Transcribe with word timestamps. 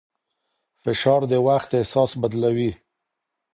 فشار 0.83 1.21
د 1.31 1.33
وخت 1.47 1.69
احساس 1.79 2.11
بدلوي. 2.21 2.71